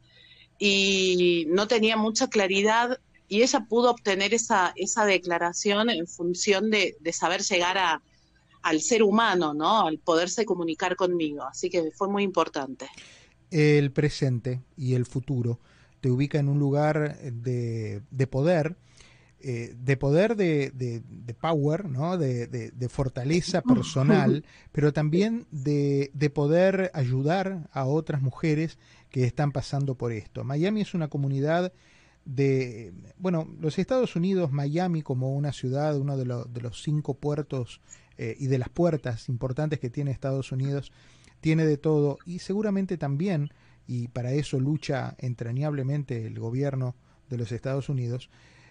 y 0.58 1.44
no 1.48 1.66
tenía 1.68 1.96
mucha 1.96 2.28
claridad 2.28 2.98
y 3.28 3.42
ella 3.42 3.66
pudo 3.68 3.90
obtener 3.90 4.34
esa, 4.34 4.72
esa 4.76 5.04
declaración 5.04 5.90
en 5.90 6.06
función 6.06 6.70
de, 6.70 6.96
de 7.00 7.12
saber 7.12 7.42
llegar 7.42 7.78
a, 7.78 8.02
al 8.62 8.80
ser 8.80 9.02
humano, 9.02 9.54
¿no? 9.54 9.86
Al 9.86 9.98
poderse 9.98 10.44
comunicar 10.44 10.96
conmigo. 10.96 11.42
Así 11.44 11.68
que 11.68 11.90
fue 11.92 12.08
muy 12.08 12.22
importante. 12.22 12.88
El 13.52 13.92
presente 13.92 14.62
y 14.76 14.94
el 14.94 15.06
futuro 15.06 15.60
te 16.00 16.10
ubica 16.10 16.38
en 16.38 16.48
un 16.48 16.58
lugar 16.58 17.18
de, 17.20 18.02
de 18.10 18.26
poder 18.26 18.76
eh, 19.44 19.74
de 19.76 19.96
poder 19.96 20.36
de, 20.36 20.70
de, 20.70 21.34
power, 21.34 21.88
¿no? 21.88 22.16
de, 22.16 22.46
de 22.46 22.88
fortaleza 22.88 23.60
personal, 23.74 24.44
pero 24.70 24.92
también 24.92 25.48
de, 25.50 26.12
poder 26.32 26.92
ayudar 26.94 27.68
a 27.72 27.84
otras 27.84 28.22
mujeres 28.22 28.78
que 29.10 29.24
están 29.24 29.50
pasando 29.50 29.96
por 29.96 30.12
esto. 30.12 30.44
Miami 30.44 30.82
es 30.82 30.94
una 30.94 31.08
comunidad 31.08 31.72
de, 32.24 32.92
bueno, 33.18 33.48
los 33.58 33.80
Estados 33.80 34.14
Unidos, 34.14 34.52
Miami 34.52 35.02
como 35.02 35.34
una 35.34 35.52
ciudad, 35.52 35.96
uno 35.96 36.16
de, 36.16 36.24
de 36.24 36.60
los 36.60 36.80
cinco 36.80 37.14
puertos 37.14 37.80
eh, 38.18 38.36
y 38.38 38.46
de 38.46 38.58
las 38.58 38.68
puertas 38.68 39.28
importantes 39.28 39.80
que 39.80 39.90
tiene 39.90 40.12
Estados 40.12 40.52
Unidos, 40.52 40.92
tiene 41.42 41.66
de 41.66 41.76
todo 41.76 42.18
y 42.24 42.38
seguramente 42.38 42.96
también, 42.96 43.50
y 43.86 44.08
para 44.08 44.32
eso 44.32 44.58
lucha 44.60 45.16
entrañablemente 45.18 46.24
el 46.24 46.38
gobierno 46.38 46.94
de 47.28 47.36
los 47.36 47.50
Estados 47.52 47.88
Unidos, 47.88 48.30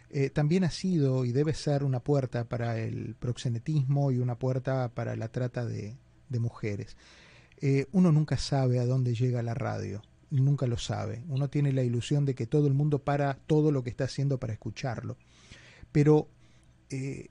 eh, 0.10 0.30
también 0.30 0.64
ha 0.64 0.72
sido 0.72 1.26
y 1.26 1.34
debe 1.34 1.54
ser 1.54 1.84
una 1.84 2.00
puerta 2.00 2.46
para 2.46 2.80
el 2.80 3.16
proxenetismo 3.16 4.12
y 4.12 4.18
una 4.18 4.40
puerta 4.40 4.90
para 4.90 5.16
la 5.18 5.28
trata 5.28 5.66
de, 5.66 5.98
mujeres. 6.40 6.96
Eh, 7.60 7.88
uno 7.92 8.14
nunca 8.14 8.38
sabe 8.38 8.80
a 8.80 8.86
dónde 8.86 9.16
llega 9.16 9.44
la 9.44 9.54
radio, 9.54 10.02
nunca 10.30 10.66
lo 10.66 10.78
sabe. 10.78 11.24
Uno 11.28 11.50
tiene 11.50 11.74
la 11.74 11.84
ilusión 11.84 12.24
de 12.26 12.36
que 12.36 12.48
todo 12.48 12.68
el 12.68 12.74
mundo 12.74 13.00
para 13.00 13.34
todo 13.48 13.72
lo 13.74 13.84
que 13.84 13.90
está 13.90 14.06
haciendo 14.06 14.40
para 14.40 14.54
escucharlo. 14.54 15.18
Pero 15.92 16.30
eh, 16.90 17.28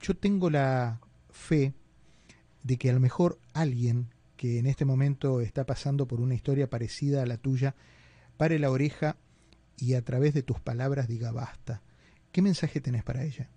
yo 0.00 0.16
tengo 0.16 0.48
la 0.48 1.00
fe 1.28 1.74
de 2.62 2.78
que 2.78 2.88
a 2.88 2.94
lo 2.94 3.00
mejor 3.00 3.38
alguien 3.52 4.08
que 4.40 4.58
en 4.58 4.64
este 4.64 4.86
momento 4.86 5.42
está 5.42 5.66
pasando 5.66 6.08
por 6.08 6.18
una 6.18 6.34
historia 6.34 6.70
parecida 6.70 7.22
a 7.22 7.26
la 7.26 7.36
tuya, 7.36 7.74
pare 8.38 8.58
la 8.58 8.70
oreja 8.70 9.18
y 9.76 9.92
a 9.92 10.02
través 10.02 10.32
de 10.32 10.42
tus 10.42 10.58
palabras 10.58 11.08
diga 11.08 11.30
basta 11.30 11.82
¿Qué 12.32 12.40
mensaje 12.40 12.80
tenés 12.80 13.04
para 13.04 13.22
ella? 13.22 13.50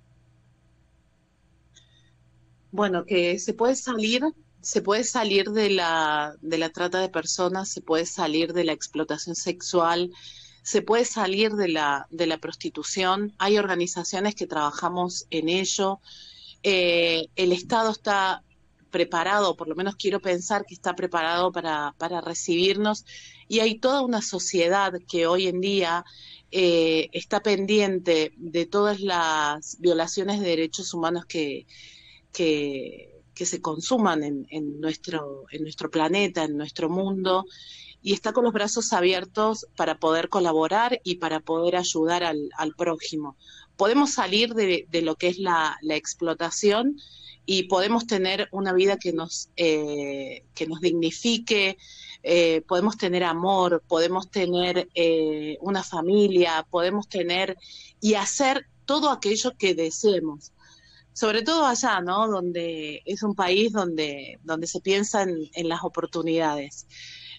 Bueno, 2.73 3.05
que 3.05 3.39
se 3.39 3.53
puede 3.53 3.77
salir, 3.77 4.23
se 4.59 4.81
puede 4.81 5.05
salir 5.05 5.51
de 5.51 5.69
la, 5.69 6.35
de 6.41 6.57
la 6.57 6.69
trata 6.69 6.99
de 6.99 7.07
personas, 7.07 7.69
se 7.69 7.79
puede 7.79 8.05
salir 8.05 8.51
de 8.51 8.65
la 8.65 8.73
explotación 8.73 9.37
sexual, 9.37 10.11
se 10.63 10.81
puede 10.81 11.05
salir 11.05 11.53
de 11.53 11.69
la, 11.69 12.07
de 12.11 12.27
la 12.27 12.39
prostitución. 12.39 13.33
Hay 13.37 13.57
organizaciones 13.57 14.35
que 14.35 14.47
trabajamos 14.47 15.27
en 15.29 15.47
ello. 15.47 16.01
Eh, 16.61 17.29
el 17.37 17.53
Estado 17.53 17.89
está 17.91 18.43
preparado, 18.93 19.57
por 19.57 19.67
lo 19.67 19.75
menos 19.75 19.95
quiero 19.95 20.21
pensar 20.21 20.65
que 20.65 20.75
está 20.75 20.95
preparado 20.95 21.51
para, 21.51 21.95
para 21.97 22.21
recibirnos 22.21 23.05
y 23.49 23.59
hay 23.59 23.79
toda 23.79 24.01
una 24.01 24.21
sociedad 24.21 24.93
que 25.09 25.25
hoy 25.25 25.47
en 25.47 25.59
día 25.59 26.05
eh, 26.51 27.09
está 27.13 27.41
pendiente 27.41 28.31
de 28.37 28.67
todas 28.67 28.99
las 28.99 29.77
violaciones 29.79 30.39
de 30.39 30.49
derechos 30.49 30.93
humanos 30.93 31.25
que, 31.25 31.65
que, 32.31 33.09
se 33.33 33.59
consuman 33.59 34.23
en, 34.23 34.79
nuestro, 34.79 35.45
en 35.49 35.63
nuestro 35.63 35.89
planeta, 35.89 36.43
en 36.43 36.55
nuestro 36.55 36.89
mundo, 36.89 37.45
y 38.03 38.13
está 38.13 38.33
con 38.33 38.43
los 38.43 38.53
brazos 38.53 38.93
abiertos 38.93 39.65
para 39.75 39.97
poder 39.97 40.29
colaborar 40.29 41.01
y 41.03 41.15
para 41.15 41.39
poder 41.39 41.75
ayudar 41.75 42.23
al, 42.23 42.73
prójimo. 42.77 43.35
Podemos 43.75 44.11
salir 44.13 44.53
de, 44.53 44.87
lo 45.01 45.15
que 45.15 45.29
es 45.29 45.39
la, 45.39 45.75
explotación 45.89 46.97
y 47.45 47.63
podemos 47.63 48.07
tener 48.07 48.47
una 48.51 48.73
vida 48.73 48.97
que 48.97 49.13
nos, 49.13 49.49
eh, 49.57 50.45
que 50.55 50.67
nos 50.67 50.79
dignifique, 50.81 51.77
eh, 52.23 52.61
podemos 52.61 52.97
tener 52.97 53.23
amor, 53.23 53.83
podemos 53.85 54.31
tener 54.31 54.89
eh, 54.95 55.57
una 55.59 55.83
familia, 55.83 56.65
podemos 56.69 57.09
tener 57.09 57.57
y 57.99 58.13
hacer 58.13 58.67
todo 58.85 59.11
aquello 59.11 59.57
que 59.57 59.75
deseemos. 59.75 60.53
Sobre 61.11 61.43
todo 61.43 61.65
allá, 61.65 62.01
¿no? 62.01 62.27
Donde 62.27 63.03
es 63.05 63.21
un 63.23 63.35
país 63.35 63.71
donde, 63.71 64.39
donde 64.43 64.67
se 64.67 64.79
piensa 64.79 65.23
en, 65.23 65.69
las 65.69 65.83
oportunidades. 65.83 66.87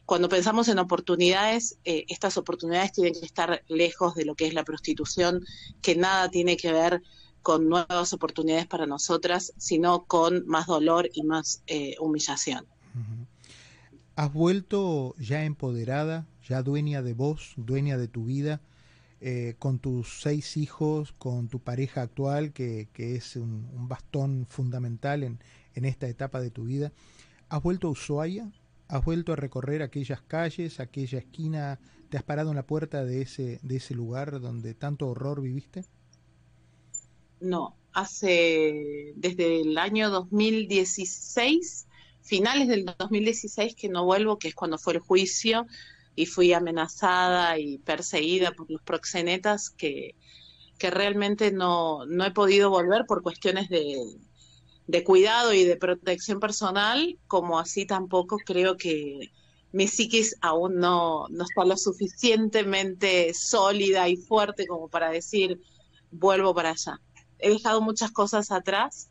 Cuando 0.04 0.28
pensamos 0.28 0.68
en 0.68 0.78
oportunidades, 0.78 1.78
eh, 1.84 2.04
estas 2.08 2.36
oportunidades 2.36 2.92
tienen 2.92 3.14
que 3.14 3.26
estar 3.26 3.64
lejos 3.68 4.14
de 4.14 4.26
lo 4.26 4.34
que 4.36 4.46
es 4.46 4.54
la 4.54 4.64
prostitución, 4.64 5.44
que 5.82 5.96
nada 5.96 6.28
tiene 6.28 6.56
que 6.56 6.72
ver 6.72 7.02
con 7.44 7.68
nuevas 7.68 8.12
oportunidades 8.12 8.66
para 8.66 8.86
nosotras, 8.86 9.52
sino 9.56 10.06
con 10.06 10.44
más 10.48 10.66
dolor 10.66 11.08
y 11.14 11.22
más 11.22 11.62
humillación. 12.00 12.66
¿Has 14.16 14.32
vuelto 14.32 15.14
ya 15.18 15.44
empoderada, 15.44 16.26
ya 16.48 16.62
dueña 16.62 17.02
de 17.02 17.14
vos, 17.14 17.52
dueña 17.56 17.98
de 17.98 18.08
tu 18.08 18.24
vida, 18.24 18.60
eh, 19.20 19.56
con 19.58 19.80
tus 19.80 20.20
seis 20.20 20.56
hijos, 20.56 21.12
con 21.18 21.48
tu 21.48 21.58
pareja 21.58 22.02
actual, 22.02 22.52
que, 22.52 22.88
es 22.96 23.34
un, 23.34 23.88
bastón 23.88 24.46
fundamental 24.48 25.24
en, 25.24 25.40
en, 25.74 25.84
esta 25.84 26.06
etapa 26.06 26.40
de 26.40 26.50
tu 26.50 26.64
vida? 26.64 26.92
¿Has 27.48 27.62
vuelto 27.62 27.88
a 27.88 27.90
Ushuaia? 27.90 28.52
¿Has 28.86 29.04
vuelto 29.04 29.32
a 29.32 29.36
recorrer 29.36 29.82
aquellas 29.82 30.20
calles, 30.20 30.78
aquella 30.78 31.18
esquina? 31.18 31.80
¿Te 32.08 32.16
has 32.16 32.22
parado 32.22 32.50
en 32.50 32.56
la 32.56 32.66
puerta 32.66 33.04
de 33.04 33.22
ese, 33.22 33.58
de 33.62 33.76
ese 33.76 33.94
lugar 33.94 34.40
donde 34.40 34.74
tanto 34.74 35.08
horror 35.08 35.40
viviste? 35.40 35.84
No, 37.44 37.76
hace 37.92 39.12
desde 39.16 39.60
el 39.60 39.76
año 39.76 40.08
2016 40.08 41.86
finales 42.22 42.68
del 42.68 42.86
2016 42.98 43.74
que 43.76 43.90
no 43.90 44.06
vuelvo, 44.06 44.38
que 44.38 44.48
es 44.48 44.54
cuando 44.54 44.78
fue 44.78 44.94
el 44.94 45.00
juicio 45.00 45.66
y 46.16 46.24
fui 46.24 46.54
amenazada 46.54 47.58
y 47.58 47.76
perseguida 47.78 48.52
por 48.52 48.70
los 48.70 48.80
proxenetas 48.80 49.68
que, 49.68 50.14
que 50.78 50.90
realmente 50.90 51.52
no, 51.52 52.06
no 52.06 52.24
he 52.24 52.30
podido 52.30 52.70
volver 52.70 53.04
por 53.06 53.22
cuestiones 53.22 53.68
de, 53.68 54.02
de 54.86 55.04
cuidado 55.04 55.52
y 55.52 55.64
de 55.64 55.76
protección 55.76 56.40
personal, 56.40 57.18
como 57.26 57.58
así 57.58 57.84
tampoco 57.84 58.38
creo 58.38 58.78
que 58.78 59.32
mi 59.72 59.86
psiquis 59.86 60.36
aún 60.40 60.76
no, 60.76 61.28
no 61.28 61.44
está 61.44 61.66
lo 61.66 61.76
suficientemente 61.76 63.34
sólida 63.34 64.08
y 64.08 64.16
fuerte 64.16 64.66
como 64.66 64.88
para 64.88 65.10
decir 65.10 65.60
vuelvo 66.10 66.54
para 66.54 66.70
allá. 66.70 66.98
He 67.44 67.50
dejado 67.50 67.80
muchas 67.80 68.10
cosas 68.10 68.50
atrás 68.50 69.10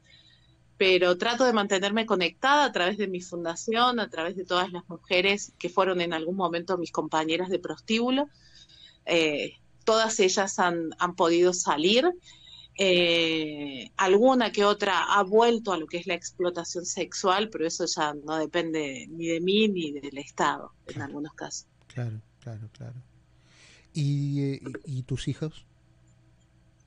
pero 0.77 1.17
trato 1.17 1.45
de 1.45 1.53
mantenerme 1.53 2.05
conectada 2.05 2.65
a 2.65 2.71
través 2.71 2.97
de 2.97 3.07
mi 3.07 3.21
fundación, 3.21 3.99
a 3.99 4.09
través 4.09 4.35
de 4.35 4.43
todas 4.43 4.71
las 4.71 4.87
mujeres 4.89 5.53
que 5.57 5.69
fueron 5.69 6.01
en 6.01 6.13
algún 6.13 6.35
momento 6.35 6.77
mis 6.77 6.91
compañeras 6.91 7.49
de 7.49 7.59
prostíbulo. 7.59 8.27
Eh, 9.05 9.53
todas 9.85 10.19
ellas 10.19 10.59
han, 10.59 10.89
podido 11.15 11.53
salir. 11.53 12.05
Eh, 12.77 13.91
alguna 13.97 14.51
que 14.51 14.65
otra 14.65 15.13
ha 15.13 15.21
vuelto 15.21 15.73
a 15.73 15.77
lo 15.77 15.85
que 15.85 15.97
es 15.97 16.07
la 16.07 16.15
explotación 16.15 16.85
sexual, 16.85 17.49
pero 17.49 17.67
eso 17.67 17.85
ya 17.85 18.13
no 18.15 18.37
depende 18.37 19.07
ni 19.09 19.27
de 19.27 19.39
mí 19.41 19.67
ni 19.67 19.91
del 19.91 20.17
Estado 20.17 20.73
en 20.87 21.01
algunos 21.01 21.33
casos. 21.33 21.67
Claro, 21.87 22.19
claro, 22.39 22.67
claro. 22.73 22.95
¿Y, 23.93 24.41
eh, 24.41 24.61
y 24.85 25.03
tus 25.03 25.27
hijos? 25.27 25.65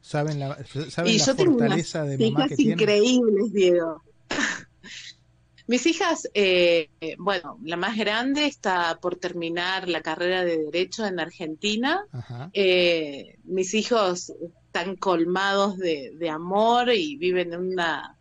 Saben 0.06 0.38
la, 0.38 0.56
saben 0.88 1.18
la 1.18 1.34
fortaleza 1.34 2.04
de 2.04 2.30
mamá 2.30 2.46
hijas 2.46 2.60
increíbles, 2.60 3.52
Diego. 3.52 4.04
Mis 5.66 5.84
hijas, 5.86 6.28
eh, 6.32 6.88
bueno, 7.18 7.58
la 7.64 7.76
más 7.76 7.96
grande 7.96 8.46
está 8.46 9.00
por 9.02 9.16
terminar 9.16 9.88
la 9.88 10.02
carrera 10.02 10.44
de 10.44 10.58
Derecho 10.58 11.04
en 11.06 11.18
Argentina. 11.18 12.06
Eh, 12.52 13.36
mis 13.42 13.74
hijos 13.74 14.32
están 14.66 14.94
colmados 14.94 15.76
de, 15.76 16.12
de, 16.16 16.30
amor 16.30 16.90
y 16.92 17.16
viven 17.16 17.52
en 17.52 17.72
una, 17.72 18.16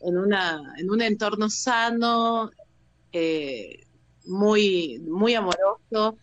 en 0.00 0.16
una, 0.16 0.62
en 0.78 0.90
un 0.90 1.02
entorno 1.02 1.50
sano, 1.50 2.50
eh, 3.12 3.84
muy, 4.24 4.98
muy 5.00 5.34
amoroso. 5.34 6.16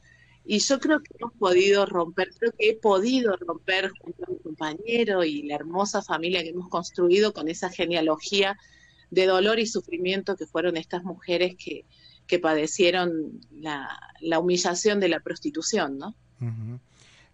Y 0.46 0.60
yo 0.60 0.80
creo 0.80 1.02
que 1.02 1.16
hemos 1.20 1.34
podido 1.34 1.86
romper, 1.86 2.30
creo 2.38 2.52
que 2.58 2.70
he 2.70 2.76
podido 2.76 3.36
romper 3.36 3.92
junto 4.00 4.26
a 4.26 4.32
mi 4.32 4.38
compañero 4.40 5.24
y 5.24 5.44
la 5.44 5.56
hermosa 5.56 6.04
familia 6.04 6.44
que 6.44 6.50
hemos 6.50 6.70
construido 6.70 7.34
con 7.34 7.48
esa 7.48 7.70
genealogía 7.70 8.58
de 9.10 9.26
dolor 9.26 9.60
y 9.60 9.66
sufrimiento 9.66 10.36
que 10.36 10.46
fueron 10.46 10.78
estas 10.78 11.04
mujeres 11.04 11.56
que, 11.58 11.86
que 12.28 12.40
padecieron 12.40 13.40
la, 13.52 14.00
la, 14.22 14.40
humillación 14.40 15.00
de 15.00 15.10
la 15.10 15.20
prostitución, 15.20 15.98
¿no? 15.98 16.16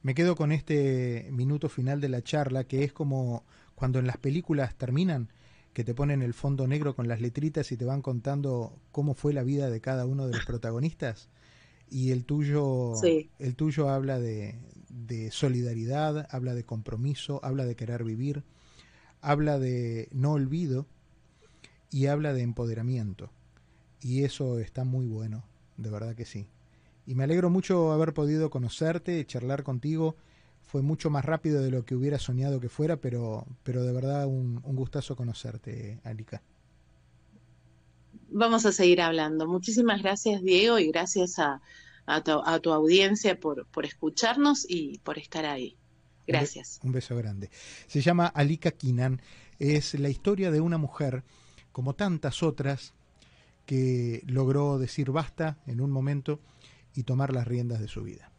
Me 0.03 0.15
quedo 0.15 0.35
con 0.35 0.51
este 0.51 1.27
minuto 1.31 1.69
final 1.69 1.99
de 2.01 2.09
la 2.09 2.21
charla, 2.21 2.63
que 2.63 2.83
es 2.83 2.93
como 2.93 3.43
cuando 3.75 3.99
en 3.99 4.07
las 4.07 4.17
películas 4.17 4.75
terminan 4.75 5.29
que 5.73 5.83
te 5.83 5.93
ponen 5.93 6.21
el 6.21 6.33
fondo 6.33 6.67
negro 6.67 6.95
con 6.95 7.07
las 7.07 7.21
letritas 7.21 7.71
y 7.71 7.77
te 7.77 7.85
van 7.85 8.01
contando 8.01 8.77
cómo 8.91 9.13
fue 9.13 9.33
la 9.33 9.43
vida 9.43 9.69
de 9.69 9.81
cada 9.81 10.05
uno 10.05 10.27
de 10.27 10.35
los 10.35 10.45
protagonistas. 10.45 11.29
Y 11.91 12.11
el 12.11 12.25
tuyo, 12.25 12.93
el 13.03 13.55
tuyo 13.55 13.89
habla 13.89 14.17
de, 14.19 14.55
de 14.89 15.29
solidaridad, 15.29 16.27
habla 16.31 16.53
de 16.53 16.63
compromiso, 16.63 17.39
habla 17.43 17.65
de 17.65 17.75
querer 17.75 18.03
vivir, 18.03 18.43
habla 19.21 19.59
de 19.59 20.07
no 20.11 20.31
olvido 20.31 20.87
y 21.91 22.07
habla 22.07 22.33
de 22.33 22.41
empoderamiento. 22.41 23.29
Y 24.01 24.23
eso 24.23 24.59
está 24.59 24.85
muy 24.85 25.05
bueno, 25.05 25.43
de 25.77 25.89
verdad 25.89 26.15
que 26.15 26.25
sí. 26.25 26.47
Y 27.05 27.15
me 27.15 27.25
alegro 27.25 27.49
mucho 27.49 27.91
haber 27.91 28.13
podido 28.13 28.49
conocerte, 28.49 29.25
charlar 29.25 29.63
contigo. 29.63 30.15
Fue 30.63 30.81
mucho 30.81 31.09
más 31.09 31.25
rápido 31.25 31.61
de 31.61 31.71
lo 31.71 31.83
que 31.83 31.95
hubiera 31.95 32.19
soñado 32.19 32.61
que 32.61 32.69
fuera, 32.69 32.97
pero, 32.97 33.45
pero 33.63 33.83
de 33.83 33.91
verdad 33.91 34.27
un, 34.27 34.61
un 34.63 34.75
gustazo 34.75 35.15
conocerte, 35.15 35.99
Alika. 36.03 36.41
Vamos 38.31 38.65
a 38.65 38.71
seguir 38.71 39.01
hablando. 39.01 39.47
Muchísimas 39.47 40.01
gracias, 40.01 40.41
Diego, 40.41 40.79
y 40.79 40.87
gracias 40.87 41.37
a, 41.37 41.61
a 42.05 42.21
tu, 42.59 42.71
audiencia 42.71 43.39
por, 43.39 43.65
por 43.67 43.85
escucharnos 43.85 44.65
y 44.67 44.99
por 44.99 45.17
estar 45.17 45.45
ahí. 45.45 45.77
Gracias. 46.27 46.79
Un, 46.83 46.91
beso 46.91 47.15
grande. 47.15 47.49
Se 47.87 48.01
llama 48.01 48.27
Alika 48.27 48.71
Kinan. 48.71 49.21
Es 49.59 49.93
la 49.99 50.09
historia 50.09 50.49
de 50.49 50.61
una 50.61 50.77
mujer, 50.77 51.23
como 51.71 51.93
tantas 51.93 52.41
otras, 52.41 52.93
que 53.65 54.23
logró 54.25 54.79
decir 54.79 55.11
basta 55.11 55.57
en 55.67 55.81
un 55.81 55.91
momento 55.91 56.39
y 56.95 57.03
tomar 57.03 57.33
las 57.33 57.47
riendas 57.47 57.79
de 57.79 57.87
su 57.87 58.03
vida. 58.03 58.30